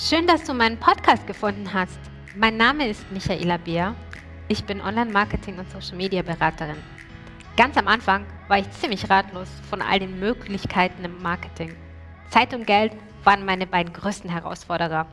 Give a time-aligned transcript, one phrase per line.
[0.00, 1.98] Schön, dass du meinen Podcast gefunden hast.
[2.36, 3.96] Mein Name ist Michaela Beer.
[4.46, 6.76] Ich bin Online-Marketing- und Social-Media-Beraterin.
[7.56, 11.74] Ganz am Anfang war ich ziemlich ratlos von all den Möglichkeiten im Marketing.
[12.30, 12.92] Zeit und Geld
[13.24, 15.04] waren meine beiden größten Herausforderer.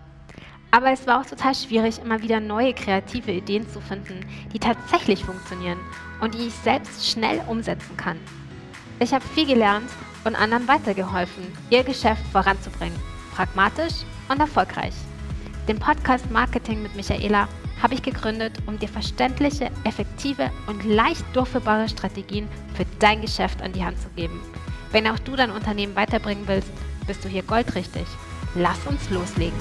[0.69, 4.19] Aber es war auch total schwierig, immer wieder neue kreative Ideen zu finden,
[4.53, 5.79] die tatsächlich funktionieren
[6.21, 8.19] und die ich selbst schnell umsetzen kann.
[8.99, 9.89] Ich habe viel gelernt
[10.25, 12.99] und anderen weitergeholfen, ihr Geschäft voranzubringen.
[13.33, 14.93] Pragmatisch und erfolgreich.
[15.67, 17.47] Den Podcast Marketing mit Michaela
[17.81, 23.73] habe ich gegründet, um dir verständliche, effektive und leicht durchführbare Strategien für dein Geschäft an
[23.73, 24.39] die Hand zu geben.
[24.91, 26.71] Wenn auch du dein Unternehmen weiterbringen willst,
[27.05, 28.05] bist du hier goldrichtig.
[28.55, 29.59] Lass uns loslegen.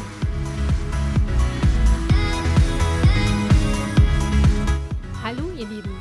[5.23, 5.97] Hallo ihr Lieben,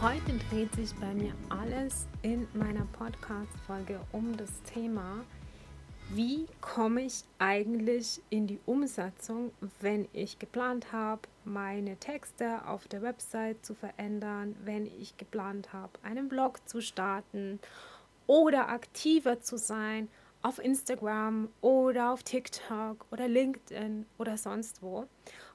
[0.00, 5.24] heute dreht sich bei mir alles in meiner Podcast-Folge um das Thema
[6.14, 13.00] wie komme ich eigentlich in die Umsetzung, wenn ich geplant habe, meine Texte auf der
[13.00, 17.60] Website zu verändern, wenn ich geplant habe, einen Blog zu starten
[18.26, 20.08] oder aktiver zu sein
[20.42, 25.06] auf Instagram oder auf TikTok oder LinkedIn oder sonst wo.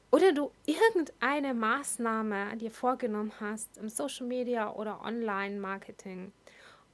[0.09, 6.31] Oder du irgendeine Maßnahme dir vorgenommen hast im Social Media oder Online-Marketing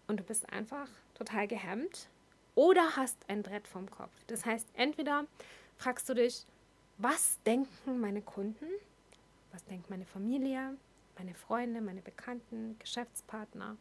[0.08, 2.10] und du bist einfach total gehemmt
[2.56, 4.12] oder hast ein Brett vom Kopf.
[4.28, 5.26] Das heißt, entweder
[5.78, 6.46] fragst du dich,
[6.98, 8.68] was denken meine Kunden,
[9.52, 10.78] was denkt meine Familie,
[11.18, 13.78] meine Freunde, meine Bekannten, Geschäftspartner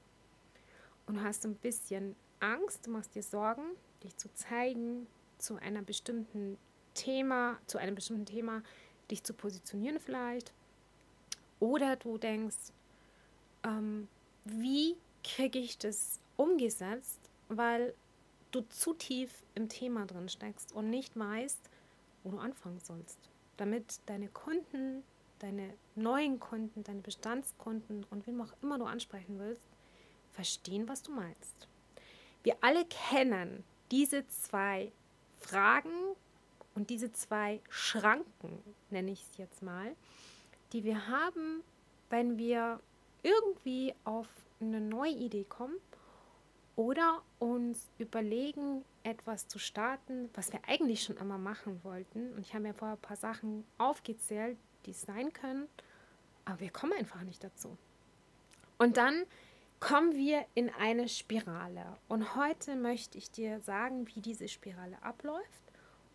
[1.07, 3.63] und du hast ein bisschen Angst, du machst dir Sorgen,
[4.03, 5.07] dich zu zeigen
[5.39, 6.57] zu einer bestimmten
[6.95, 8.63] Thema, zu einem bestimmten Thema,
[9.11, 10.53] dich zu positionieren vielleicht.
[11.61, 12.73] Oder du denkst,
[13.65, 14.09] ähm,
[14.45, 17.95] wie kriege ich das umgesetzt, weil
[18.53, 21.71] du zu tief im Thema drin steckst und nicht weißt,
[22.23, 23.19] wo du anfangen sollst,
[23.57, 25.03] damit deine Kunden,
[25.41, 29.69] deine neuen Kunden, deine Bestandskunden und wen auch immer du ansprechen willst,
[30.33, 31.69] verstehen, was du meinst.
[32.43, 34.93] Wir alle kennen diese zwei
[35.39, 36.15] Fragen
[36.75, 39.95] und diese zwei Schranken, nenne ich es jetzt mal,
[40.73, 41.63] die wir haben,
[42.09, 42.81] wenn wir
[43.23, 44.29] irgendwie auf
[44.61, 45.77] eine neue Idee kommen
[46.77, 52.33] oder uns überlegen, etwas zu starten, was wir eigentlich schon immer machen wollten.
[52.33, 54.57] Und ich habe mir vorher ein paar Sachen aufgezählt,
[54.87, 55.69] die es sein können,
[56.45, 57.77] aber wir kommen einfach nicht dazu.
[58.79, 59.25] Und dann
[59.81, 61.97] kommen wir in eine Spirale.
[62.09, 65.63] Und heute möchte ich dir sagen, wie diese Spirale abläuft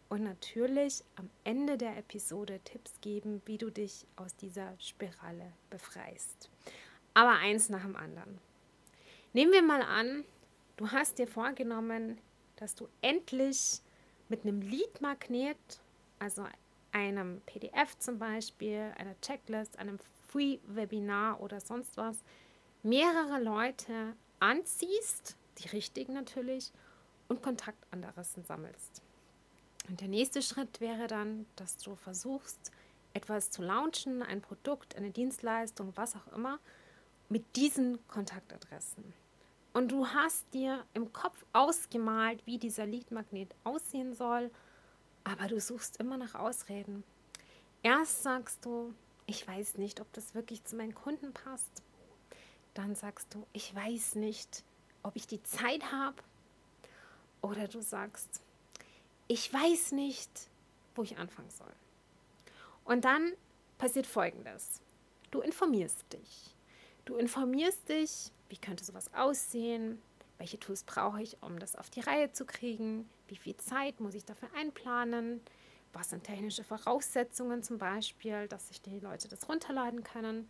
[0.09, 6.49] und natürlich am Ende der Episode Tipps geben, wie du dich aus dieser Spirale befreist.
[7.13, 8.39] Aber eins nach dem anderen.
[9.33, 10.23] Nehmen wir mal an,
[10.77, 12.19] Du hast dir vorgenommen,
[12.57, 13.81] dass du endlich
[14.29, 15.57] mit einem Lead-Magnet,
[16.19, 16.45] also
[16.91, 22.19] einem PDF zum Beispiel, einer Checklist, einem Free-Webinar oder sonst was,
[22.83, 26.71] mehrere Leute anziehst, die richtigen natürlich,
[27.27, 29.01] und Kontaktadressen sammelst.
[29.89, 32.71] Und der nächste Schritt wäre dann, dass du versuchst,
[33.15, 36.59] etwas zu launchen, ein Produkt, eine Dienstleistung, was auch immer,
[37.29, 39.13] mit diesen Kontaktadressen.
[39.77, 44.49] Und du hast dir im Kopf ausgemalt, wie dieser Leadmagnet aussehen soll,
[45.23, 47.03] aber du suchst immer nach Ausreden.
[47.83, 48.95] Erst sagst du,
[49.27, 51.83] ich weiß nicht, ob das wirklich zu meinen Kunden passt.
[52.73, 54.63] Dann sagst du, ich weiß nicht,
[55.03, 56.23] ob ich die Zeit habe.
[57.43, 58.41] Oder du sagst,
[59.27, 60.49] ich weiß nicht,
[60.95, 61.75] wo ich anfangen soll.
[62.83, 63.31] Und dann
[63.77, 64.81] passiert Folgendes.
[65.29, 66.56] Du informierst dich.
[67.07, 70.01] Du informierst dich wie könnte sowas aussehen?
[70.37, 73.09] Welche Tools brauche ich, um das auf die Reihe zu kriegen?
[73.27, 75.41] Wie viel Zeit muss ich dafür einplanen?
[75.93, 80.49] Was sind technische Voraussetzungen zum Beispiel, dass sich die Leute das runterladen können?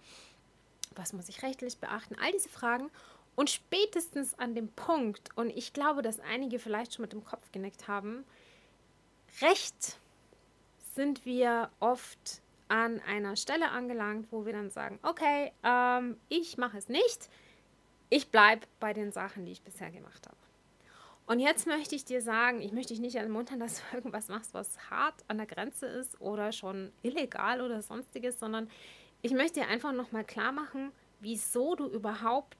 [0.96, 2.16] Was muss ich rechtlich beachten?
[2.22, 2.90] All diese Fragen.
[3.36, 7.52] Und spätestens an dem Punkt, und ich glaube, dass einige vielleicht schon mit dem Kopf
[7.52, 8.26] genickt haben,
[9.42, 10.00] recht
[10.96, 16.78] sind wir oft an einer Stelle angelangt, wo wir dann sagen, okay, ähm, ich mache
[16.78, 17.30] es nicht,
[18.10, 20.38] ich bleibe bei den Sachen, die ich bisher gemacht habe.
[21.26, 24.54] Und jetzt möchte ich dir sagen, ich möchte dich nicht ermuntern, dass du irgendwas machst,
[24.54, 28.70] was hart an der Grenze ist oder schon illegal oder sonstiges, sondern
[29.22, 32.58] ich möchte dir einfach nochmal klar machen, wieso du überhaupt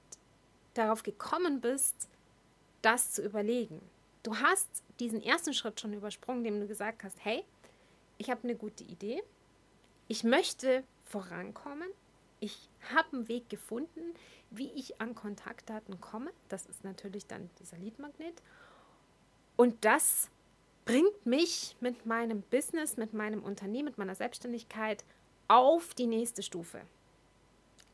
[0.74, 2.08] darauf gekommen bist,
[2.82, 3.80] das zu überlegen.
[4.22, 7.44] Du hast diesen ersten Schritt schon übersprungen, dem du gesagt hast, hey,
[8.18, 9.22] ich habe eine gute Idee,
[10.08, 11.88] ich möchte vorankommen,
[12.40, 14.14] ich habe einen Weg gefunden,
[14.50, 16.30] wie ich an Kontaktdaten komme.
[16.48, 18.42] Das ist natürlich dann dieser Leadmagnet.
[19.56, 20.30] Und das
[20.84, 25.04] bringt mich mit meinem Business, mit meinem Unternehmen, mit meiner Selbstständigkeit
[25.48, 26.80] auf die nächste Stufe.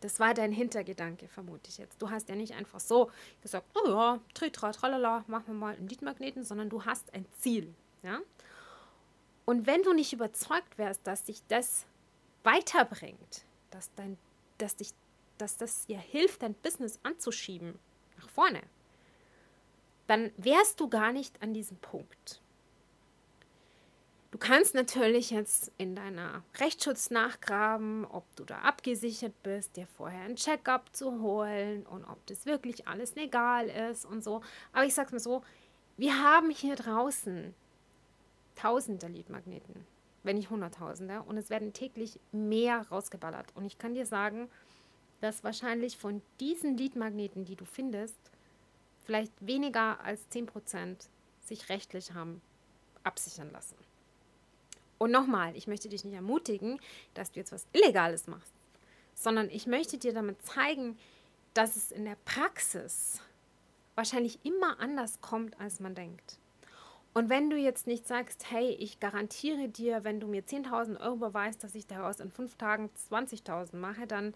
[0.00, 2.00] Das war dein Hintergedanke, vermute ich jetzt.
[2.00, 3.10] Du hast ja nicht einfach so
[3.40, 7.74] gesagt, oh ja, tritra, tralala, machen wir mal einen Leadmagneten, sondern du hast ein Ziel.
[8.02, 8.20] Ja?
[9.46, 11.86] Und wenn du nicht überzeugt wärst, dass dich das
[12.44, 14.16] weiterbringt, dass, dein,
[14.58, 14.90] dass, dich,
[15.38, 17.78] dass das dir hilft, dein Business anzuschieben,
[18.18, 18.62] nach vorne,
[20.06, 22.40] dann wärst du gar nicht an diesem Punkt.
[24.30, 30.24] Du kannst natürlich jetzt in deiner Rechtsschutz nachgraben, ob du da abgesichert bist, dir vorher
[30.24, 34.42] ein Checkup zu holen und ob das wirklich alles legal ist und so.
[34.72, 35.42] Aber ich sag's mal so,
[35.96, 37.54] wir haben hier draußen
[38.56, 39.86] tausende Leadmagneten,
[40.24, 43.54] wenn nicht hunderttausende, und es werden täglich mehr rausgeballert.
[43.54, 44.48] Und ich kann dir sagen,
[45.20, 48.18] dass wahrscheinlich von diesen Leadmagneten, die du findest,
[49.04, 50.96] vielleicht weniger als 10%
[51.40, 52.40] sich rechtlich haben
[53.04, 53.76] absichern lassen.
[54.98, 56.80] Und nochmal, ich möchte dich nicht ermutigen,
[57.12, 58.52] dass du jetzt was Illegales machst,
[59.14, 60.98] sondern ich möchte dir damit zeigen,
[61.52, 63.20] dass es in der Praxis
[63.94, 66.38] wahrscheinlich immer anders kommt, als man denkt.
[67.14, 71.16] Und wenn du jetzt nicht sagst, hey, ich garantiere dir, wenn du mir 10.000 Euro
[71.16, 74.34] beweist, dass ich daraus in fünf Tagen 20.000 mache, dann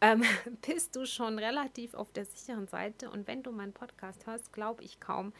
[0.00, 0.22] ähm,
[0.66, 3.10] bist du schon relativ auf der sicheren Seite.
[3.10, 5.32] Und wenn du meinen Podcast hörst, glaube ich kaum,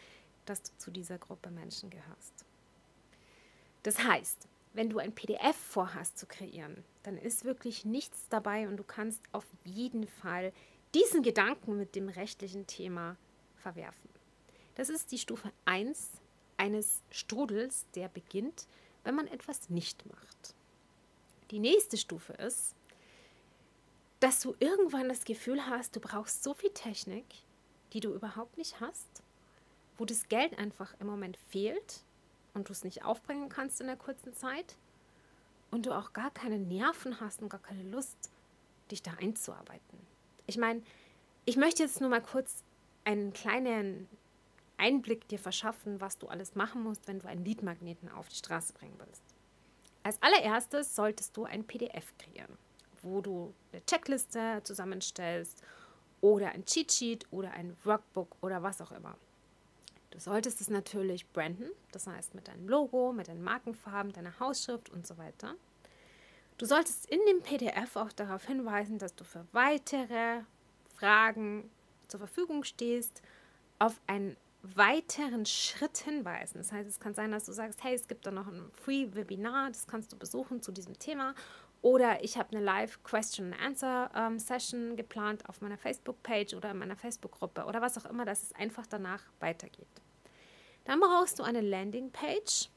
[0.46, 2.44] dass du zu dieser Gruppe Menschen gehörst.
[3.84, 8.76] Das heißt, wenn du ein PDF vorhast zu kreieren, dann ist wirklich nichts dabei und
[8.76, 10.52] du kannst auf jeden Fall
[10.92, 13.16] diesen Gedanken mit dem rechtlichen Thema
[13.54, 14.10] verwerfen.
[14.74, 16.19] Das ist die Stufe 1
[16.60, 18.66] eines Strudels, der beginnt,
[19.02, 20.54] wenn man etwas nicht macht.
[21.50, 22.74] Die nächste Stufe ist,
[24.20, 27.24] dass du irgendwann das Gefühl hast, du brauchst so viel Technik,
[27.94, 29.22] die du überhaupt nicht hast,
[29.96, 32.02] wo das Geld einfach im Moment fehlt
[32.52, 34.76] und du es nicht aufbringen kannst in der kurzen Zeit
[35.70, 38.30] und du auch gar keine Nerven hast und gar keine Lust,
[38.90, 39.98] dich da einzuarbeiten.
[40.46, 40.82] Ich meine,
[41.46, 42.62] ich möchte jetzt nur mal kurz
[43.04, 44.08] einen kleinen
[44.80, 48.72] Einblick dir verschaffen, was du alles machen musst, wenn du einen Leadmagneten auf die Straße
[48.72, 49.22] bringen willst.
[50.02, 52.56] Als allererstes solltest du ein PDF kreieren,
[53.02, 55.62] wo du eine Checkliste zusammenstellst
[56.22, 59.16] oder ein Cheatsheet oder ein Workbook oder was auch immer.
[60.10, 64.88] Du solltest es natürlich branden, das heißt mit deinem Logo, mit deinen Markenfarben, deiner Hausschrift
[64.88, 65.54] und so weiter.
[66.58, 70.40] Du solltest in dem PDF auch darauf hinweisen, dass du für weitere
[70.94, 71.70] Fragen
[72.08, 73.22] zur Verfügung stehst,
[73.78, 76.58] auf einen weiteren Schritt hinweisen.
[76.58, 79.68] Das heißt, es kann sein, dass du sagst, hey, es gibt da noch ein Free-Webinar,
[79.68, 81.34] das kannst du besuchen zu diesem Thema.
[81.82, 87.80] Oder ich habe eine Live-Question-and-Answer-Session ähm, geplant auf meiner Facebook-Page oder in meiner Facebook-Gruppe oder
[87.80, 89.88] was auch immer, dass es einfach danach weitergeht.
[90.84, 92.68] Dann brauchst du eine Landing-Page,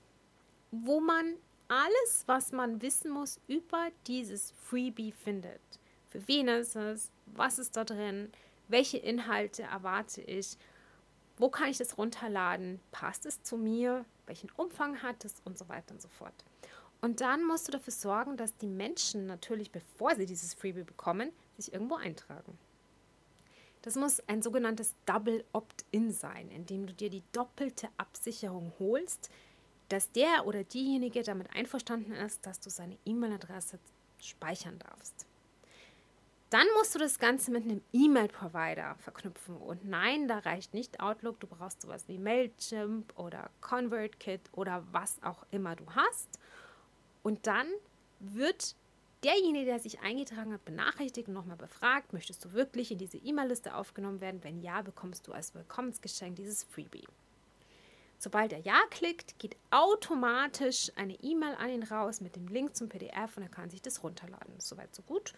[0.71, 1.35] wo man
[1.67, 5.59] alles, was man wissen muss über dieses Freebie findet.
[6.09, 7.11] Für wen ist es?
[7.25, 8.31] Was ist da drin?
[8.67, 10.57] Welche Inhalte erwarte ich?
[11.43, 12.79] Wo kann ich das runterladen?
[12.93, 14.05] Passt es zu mir?
[14.27, 15.41] Welchen Umfang hat es?
[15.43, 16.33] Und so weiter und so fort.
[17.01, 21.33] Und dann musst du dafür sorgen, dass die Menschen natürlich, bevor sie dieses Freebie bekommen,
[21.57, 22.57] sich irgendwo eintragen.
[23.81, 29.29] Das muss ein sogenanntes Double Opt-in sein, indem du dir die doppelte Absicherung holst,
[29.89, 33.79] dass der oder diejenige damit einverstanden ist, dass du seine E-Mail-Adresse
[34.17, 35.25] speichern darfst.
[36.53, 39.57] Dann musst du das Ganze mit einem E-Mail-Provider verknüpfen.
[39.57, 41.39] Und nein, da reicht nicht Outlook.
[41.39, 46.37] Du brauchst sowas wie Mailchimp oder ConvertKit oder was auch immer du hast.
[47.23, 47.65] Und dann
[48.19, 48.75] wird
[49.23, 53.73] derjenige, der sich eingetragen hat, benachrichtigt und nochmal befragt, möchtest du wirklich in diese E-Mail-Liste
[53.73, 54.43] aufgenommen werden?
[54.43, 57.07] Wenn ja, bekommst du als Willkommensgeschenk dieses Freebie.
[58.19, 62.89] Sobald er Ja klickt, geht automatisch eine E-Mail an ihn raus mit dem Link zum
[62.89, 64.59] PDF und er kann sich das runterladen.
[64.59, 65.33] Soweit so gut.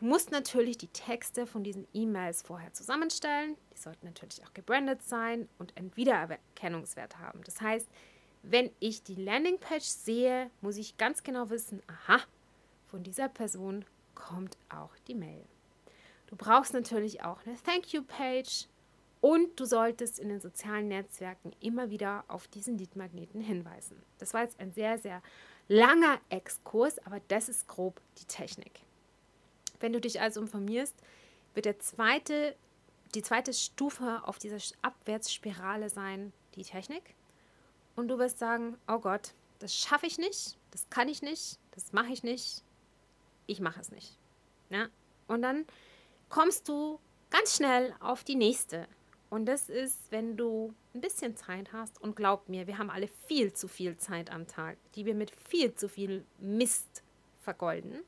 [0.00, 3.54] Du musst natürlich die Texte von diesen E-Mails vorher zusammenstellen.
[3.74, 7.42] Die sollten natürlich auch gebrandet sein und einen Wiedererkennungswert haben.
[7.44, 7.86] Das heißt,
[8.42, 12.18] wenn ich die Landingpage sehe, muss ich ganz genau wissen, aha,
[12.86, 15.44] von dieser Person kommt auch die Mail.
[16.28, 18.68] Du brauchst natürlich auch eine Thank You Page
[19.20, 24.02] und du solltest in den sozialen Netzwerken immer wieder auf diesen Leadmagneten hinweisen.
[24.16, 25.20] Das war jetzt ein sehr, sehr
[25.68, 28.80] langer Exkurs, aber das ist grob die Technik.
[29.80, 30.94] Wenn du dich also informierst,
[31.54, 32.54] wird der zweite,
[33.14, 37.14] die zweite Stufe auf dieser Abwärtsspirale sein, die Technik.
[37.96, 41.92] Und du wirst sagen, oh Gott, das schaffe ich nicht, das kann ich nicht, das
[41.92, 42.62] mache ich nicht,
[43.46, 44.16] ich mache es nicht.
[44.70, 44.88] Ja?
[45.26, 45.66] Und dann
[46.28, 46.98] kommst du
[47.30, 48.86] ganz schnell auf die nächste
[49.28, 53.08] Und das ist, wenn du ein bisschen Zeit hast und glaub mir, wir haben alle
[53.26, 57.04] viel zu viel Zeit am Tag, die wir mit viel zu viel Mist
[57.40, 58.02] vergolden.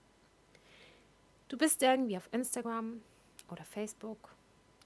[1.53, 3.03] Du bist irgendwie auf Instagram
[3.51, 4.35] oder Facebook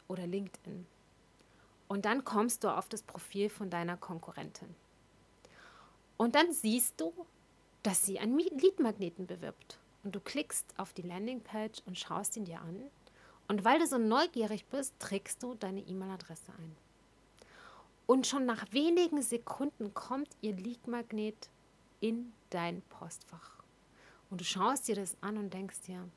[0.09, 0.85] oder LinkedIn.
[1.87, 4.75] Und dann kommst du auf das Profil von deiner Konkurrentin.
[6.17, 7.13] Und dann siehst du,
[7.85, 9.79] dass sie einen Leadmagneten bewirbt.
[10.03, 12.91] Und du klickst auf die Landingpage und schaust ihn dir an.
[13.47, 16.77] Und weil du so neugierig bist, trägst du deine E-Mail-Adresse ein.
[18.09, 21.49] Und schon nach wenigen Sekunden kommt ihr Leadmagnet
[22.01, 23.53] in dein Postfach.
[24.31, 26.09] Und du schaust dir das an und denkst dir,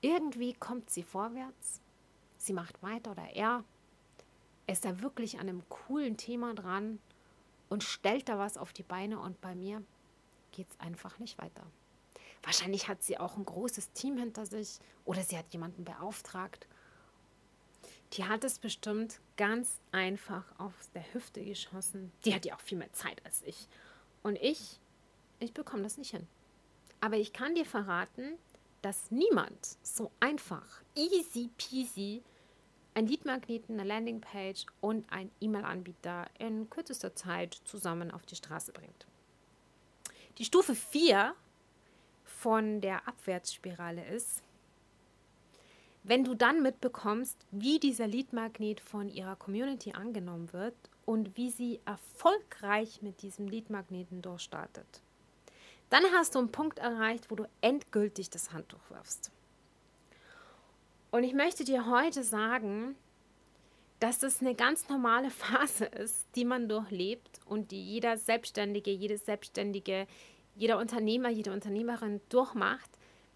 [0.00, 1.80] irgendwie kommt sie vorwärts,
[2.36, 3.64] sie macht weiter oder er
[4.66, 6.98] ist da wirklich an einem coolen Thema dran
[7.68, 9.82] und stellt da was auf die Beine und bei mir
[10.52, 11.64] geht es einfach nicht weiter.
[12.42, 16.66] Wahrscheinlich hat sie auch ein großes Team hinter sich oder sie hat jemanden beauftragt.
[18.14, 22.12] Die hat es bestimmt ganz einfach auf der Hüfte geschossen.
[22.24, 23.68] Die hat ja auch viel mehr Zeit als ich.
[24.22, 24.80] Und ich,
[25.40, 26.26] ich bekomme das nicht hin.
[27.00, 28.38] Aber ich kann dir verraten,
[28.82, 32.22] dass niemand so einfach, easy peasy,
[32.94, 39.06] ein Leadmagneten, eine Landingpage und ein E-Mail-Anbieter in kürzester Zeit zusammen auf die Straße bringt.
[40.38, 41.34] Die Stufe 4
[42.24, 44.42] von der Abwärtsspirale ist,
[46.04, 51.80] wenn du dann mitbekommst, wie dieser Leadmagnet von ihrer Community angenommen wird und wie sie
[51.84, 55.02] erfolgreich mit diesem Leadmagneten durchstartet.
[55.90, 59.30] Dann hast du einen Punkt erreicht, wo du endgültig das Handtuch wirfst.
[61.10, 62.94] Und ich möchte dir heute sagen,
[64.00, 69.18] dass das eine ganz normale Phase ist, die man durchlebt und die jeder Selbstständige, jede
[69.18, 70.06] Selbstständige,
[70.54, 72.90] jeder Unternehmer, jede Unternehmerin durchmacht,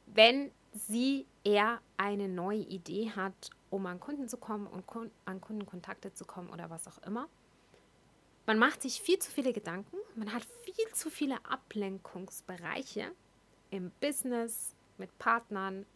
[0.06, 4.84] wenn sie eher eine neue Idee hat, um an Kunden zu kommen und
[5.24, 7.28] an Kundenkontakte zu kommen oder was auch immer.
[8.46, 13.12] Man macht sich viel zu viele Gedanken, man hat viel zu viele Ablenkungsbereiche
[13.70, 15.86] im Business, mit Partnern,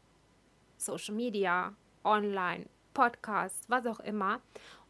[0.76, 1.74] Social Media,
[2.04, 4.40] online, Podcast, was auch immer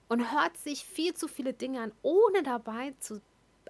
[0.08, 3.20] und hört sich viel zu viele Dinge an, ohne dabei zu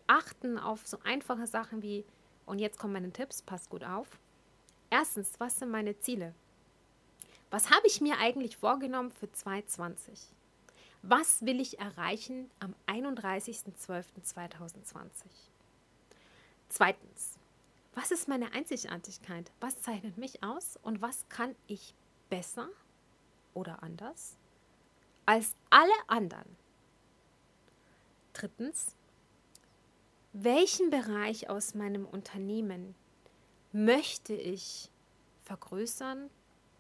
[0.07, 2.05] achten auf so einfache Sachen wie,
[2.45, 4.09] und jetzt kommen meine Tipps, passt gut auf.
[4.91, 6.35] Erstens, was sind meine Ziele?
[7.51, 10.36] Was habe ich mir eigentlich vorgenommen für 2020?
[11.09, 15.07] Was will ich erreichen am 31.12.2020?
[16.69, 17.39] Zweitens,
[17.95, 19.53] was ist meine Einzigartigkeit?
[19.61, 21.95] Was zeichnet mich aus und was kann ich
[22.29, 22.69] besser
[23.55, 24.37] oder anders
[25.27, 26.57] als alle anderen?
[28.33, 28.97] Drittens,
[30.33, 32.97] welchen Bereich aus meinem Unternehmen
[33.71, 34.91] möchte ich
[35.45, 36.31] vergrößern?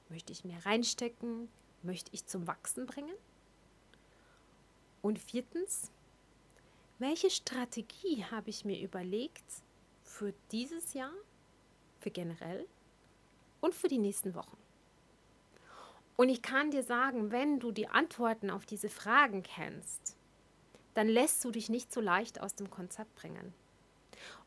[0.09, 1.49] Möchte ich mehr reinstecken?
[1.85, 3.15] Möchte ich zum Wachsen bringen?
[5.07, 5.93] Und viertens,
[6.99, 9.63] welche Strategie habe ich mir überlegt
[10.03, 11.13] für dieses Jahr,
[12.01, 12.67] für generell
[13.61, 14.57] und für die nächsten Wochen?
[16.17, 20.17] Und ich kann dir sagen, wenn du die Antworten auf diese Fragen kennst,
[20.95, 23.55] dann lässt du dich nicht so leicht aus dem Konzept bringen.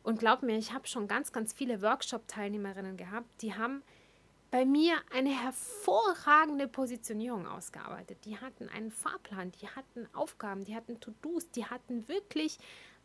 [0.04, 3.82] Und glaub mir, ich habe schon ganz, ganz viele Workshop-Teilnehmerinnen gehabt, die haben
[4.52, 8.18] bei mir eine hervorragende Positionierung ausgearbeitet.
[8.26, 12.58] Die hatten einen Fahrplan, die hatten Aufgaben, die hatten To-Dos, die hatten wirklich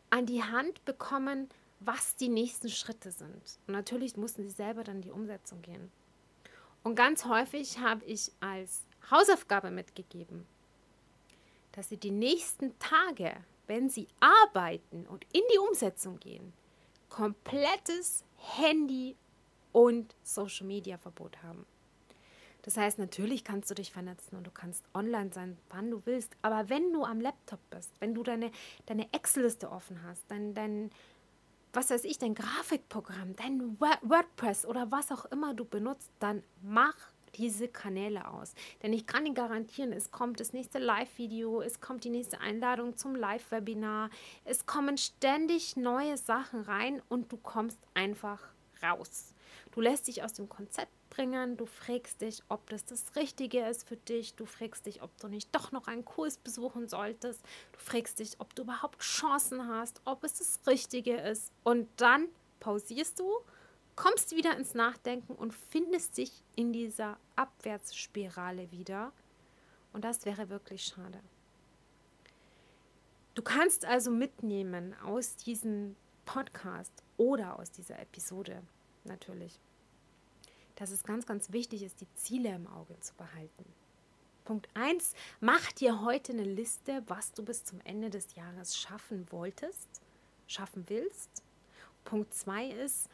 [0.09, 1.49] an die Hand bekommen,
[1.79, 3.59] was die nächsten Schritte sind.
[3.67, 5.91] Und natürlich mussten sie selber dann die Umsetzung gehen.
[6.83, 10.45] Und ganz häufig habe ich als Hausaufgabe mitgegeben,
[11.73, 13.35] dass sie die nächsten Tage,
[13.67, 16.53] wenn sie arbeiten und in die Umsetzung gehen,
[17.09, 19.15] komplettes Handy
[19.75, 21.65] und Social Media Verbot haben.
[22.61, 26.31] Das heißt, natürlich kannst du dich vernetzen und du kannst online sein, wann du willst.
[26.41, 28.51] Aber wenn du am Laptop bist, wenn du deine,
[28.85, 30.91] deine Excel-Liste offen hast, dein, dein,
[31.73, 36.95] was weiß ich, dein Grafikprogramm, dein WordPress oder was auch immer du benutzt, dann mach
[37.35, 38.53] diese Kanäle aus.
[38.81, 42.95] Denn ich kann dir garantieren, es kommt das nächste Live-Video, es kommt die nächste Einladung
[42.95, 44.09] zum Live-Webinar,
[44.45, 48.41] es kommen ständig neue Sachen rein und du kommst einfach
[48.81, 49.34] raus.
[49.75, 53.85] Du lässt dich aus dem Konzept bringen, du fragst dich, ob das das Richtige ist
[53.85, 57.79] für dich, du fragst dich, ob du nicht doch noch einen Kurs besuchen solltest, du
[57.79, 61.51] fragst dich, ob du überhaupt Chancen hast, ob es das Richtige ist.
[61.65, 62.29] Und dann
[62.61, 63.29] pausierst du,
[63.97, 69.11] kommst wieder ins Nachdenken und findest dich in dieser Abwärtsspirale wieder.
[69.91, 71.19] Und das wäre wirklich schade.
[73.33, 78.63] Du kannst also mitnehmen aus diesem Podcast oder aus dieser Episode
[79.05, 79.59] natürlich,
[80.75, 83.65] dass es ganz, ganz wichtig ist, die Ziele im Auge zu behalten.
[84.45, 89.25] Punkt 1, mach dir heute eine Liste, was du bis zum Ende des Jahres schaffen
[89.31, 89.87] wolltest,
[90.47, 91.43] schaffen willst.
[92.03, 93.09] Punkt 2 ist,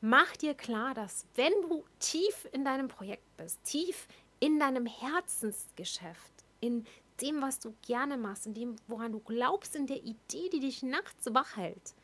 [0.00, 4.08] mach dir klar, dass wenn du tief in deinem Projekt bist, tief
[4.40, 6.84] in deinem Herzensgeschäft, in
[7.20, 10.82] dem, was du gerne machst, in dem, woran du glaubst, in der Idee, die dich
[10.82, 11.94] nachts wach hält,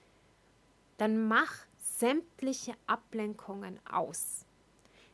[0.98, 4.44] dann mach sämtliche Ablenkungen aus.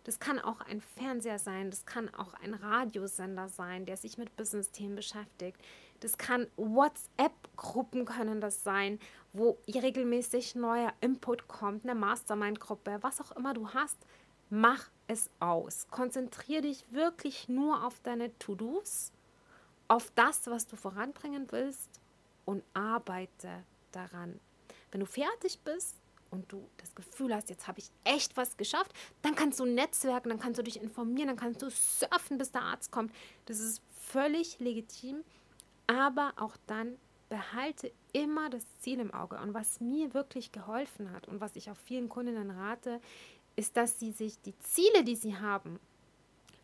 [0.05, 4.37] Das kann auch ein Fernseher sein, das kann auch ein Radiosender sein, der sich mit
[4.37, 5.59] Business-Themen beschäftigt.
[6.01, 8.99] Das kann WhatsApp-Gruppen können das sein,
[9.33, 13.97] wo regelmäßig neuer Input kommt, eine Mastermind-Gruppe, was auch immer du hast.
[14.51, 15.87] Mach es aus.
[15.91, 19.11] Konzentriere dich wirklich nur auf deine To-Dos,
[19.89, 21.89] auf das, was du voranbringen willst
[22.45, 24.39] und arbeite daran.
[24.91, 25.97] Wenn du fertig bist,
[26.35, 30.29] und du das Gefühl hast, jetzt habe ich echt was geschafft, dann kannst du netzwerken,
[30.29, 33.15] dann kannst du dich informieren, dann kannst du surfen, bis der Arzt kommt.
[33.47, 35.25] Das ist völlig legitim,
[35.87, 36.97] aber auch dann
[37.29, 39.39] behalte immer das Ziel im Auge.
[39.41, 43.01] Und was mir wirklich geholfen hat und was ich auch vielen Kundinnen rate,
[43.57, 45.79] ist, dass sie sich die Ziele, die sie haben,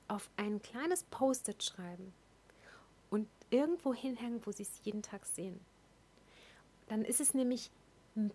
[0.08, 2.12] auf ein kleines Post-it schreiben
[3.10, 5.60] und irgendwo hinhängen, wo sie es jeden Tag sehen.
[6.88, 7.70] Dann ist es nämlich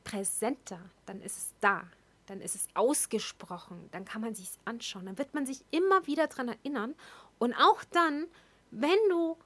[0.03, 1.84] präsenter, dann ist es da,
[2.27, 6.27] dann ist es ausgesprochen, dann kann man sich anschauen, dann wird man sich immer wieder
[6.27, 6.96] daran erinnern.
[7.38, 8.25] Und auch dann,
[8.72, 9.38] wenn du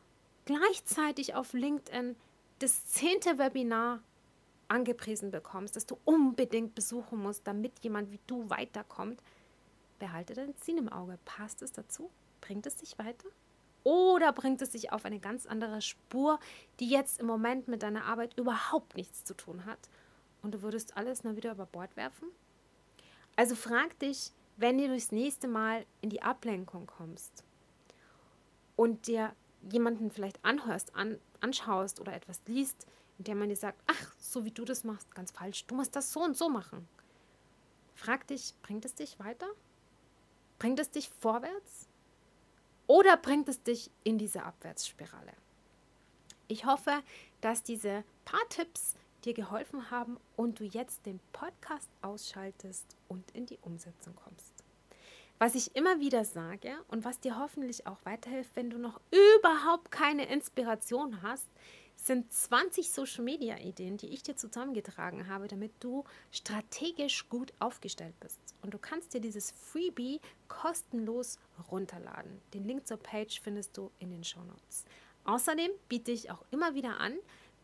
[0.46, 2.16] gleichzeitig auf LinkedIn
[2.60, 4.02] das zehnte Webinar
[4.68, 9.22] angepriesen bekommst, das du unbedingt besuchen musst, damit jemand wie du weiterkommt,
[9.98, 11.18] behalte dein Ziel im Auge.
[11.26, 12.10] Passt es dazu?
[12.40, 13.28] Bringt es dich weiter?
[13.84, 16.40] Oder bringt es dich auf eine ganz andere Spur,
[16.80, 19.80] die jetzt im Moment mit deiner Arbeit überhaupt nichts zu tun hat
[20.42, 22.30] und du würdest alles nur wieder über Bord werfen?
[23.36, 27.44] Also frag dich, wenn du das nächste Mal in die Ablenkung kommst
[28.76, 29.34] und dir
[29.72, 34.46] jemanden vielleicht anhörst, an, anschaust oder etwas liest, in dem man dir sagt, ach, so
[34.46, 36.88] wie du das machst, ganz falsch, du musst das so und so machen.
[37.96, 39.48] Frag dich, bringt es dich weiter?
[40.58, 41.90] Bringt es dich vorwärts?
[42.88, 45.34] Oder bringt es dich in diese Abwärtsspirale?
[46.48, 47.04] Ich hoffe,
[47.42, 53.46] dass diese paar Tipps dir geholfen haben und du jetzt den Podcast ausschaltest und in
[53.46, 54.64] die Umsetzung kommst.
[55.38, 59.90] Was ich immer wieder sage und was dir hoffentlich auch weiterhilft, wenn du noch überhaupt
[59.90, 61.48] keine Inspiration hast,
[61.96, 68.20] sind 20 Social Media Ideen, die ich dir zusammengetragen habe, damit du strategisch gut aufgestellt
[68.20, 68.40] bist.
[68.62, 71.40] Und du kannst dir dieses Freebie kostenlos
[71.72, 72.42] runterladen.
[72.54, 74.86] Den Link zur Page findest du in den Show Notes.
[75.26, 77.14] Außerdem biete ich auch immer wieder an,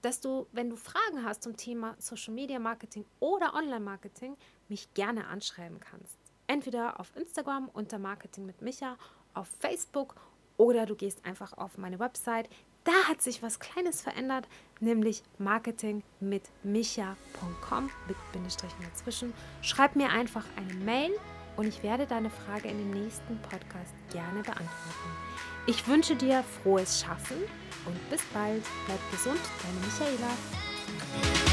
[0.05, 4.37] dass du, wenn du Fragen hast zum Thema Social Media Marketing oder Online Marketing,
[4.69, 6.19] mich gerne anschreiben kannst.
[6.45, 8.97] Entweder auf Instagram unter Marketing mit Micha,
[9.33, 10.13] auf Facebook
[10.57, 12.47] oder du gehst einfach auf meine Website.
[12.83, 14.47] Da hat sich was Kleines verändert,
[14.79, 19.33] nämlich marketing mit micha.com mit Bindestrichen dazwischen.
[19.63, 21.11] Schreib mir einfach eine Mail
[21.57, 25.09] und ich werde deine Frage in dem nächsten Podcast gerne beantworten.
[25.67, 27.37] Ich wünsche dir frohes Schaffen
[27.85, 28.63] und bis bald.
[28.85, 31.44] Bleib gesund, deine Michaela.